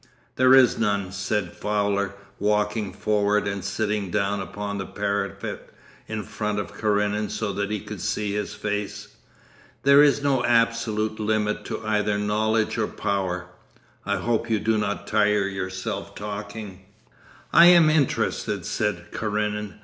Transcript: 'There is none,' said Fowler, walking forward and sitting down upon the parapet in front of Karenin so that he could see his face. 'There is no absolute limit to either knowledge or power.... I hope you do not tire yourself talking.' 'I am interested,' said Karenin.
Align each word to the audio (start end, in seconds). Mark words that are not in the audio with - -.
'There 0.35 0.55
is 0.55 0.79
none,' 0.79 1.11
said 1.11 1.53
Fowler, 1.55 2.15
walking 2.39 2.91
forward 2.91 3.47
and 3.47 3.63
sitting 3.63 4.09
down 4.09 4.39
upon 4.39 4.79
the 4.79 4.85
parapet 4.87 5.69
in 6.07 6.23
front 6.23 6.57
of 6.57 6.75
Karenin 6.75 7.29
so 7.29 7.53
that 7.53 7.69
he 7.69 7.79
could 7.79 8.01
see 8.01 8.33
his 8.33 8.55
face. 8.55 9.09
'There 9.83 10.01
is 10.01 10.23
no 10.23 10.43
absolute 10.43 11.19
limit 11.19 11.63
to 11.65 11.85
either 11.85 12.17
knowledge 12.17 12.79
or 12.79 12.87
power.... 12.87 13.45
I 14.03 14.15
hope 14.17 14.49
you 14.49 14.57
do 14.59 14.79
not 14.79 15.05
tire 15.05 15.47
yourself 15.47 16.15
talking.' 16.15 16.81
'I 17.53 17.65
am 17.67 17.89
interested,' 17.91 18.65
said 18.65 19.11
Karenin. 19.11 19.75